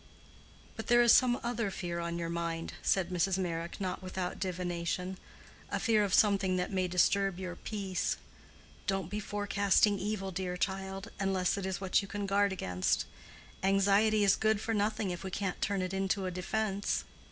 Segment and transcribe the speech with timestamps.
[0.75, 3.37] "But there is some other fear on your mind," said Mrs.
[3.37, 8.17] Meyrick not without divination—"a fear of something that may disturb your peace.
[8.87, 13.05] Don't be forecasting evil, dear child, unless it is what you can guard against.
[13.61, 17.03] Anxiety is good for nothing if we can't turn it into a defense.